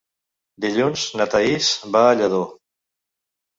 [0.65, 2.43] Dilluns na Thaís va a Lladó.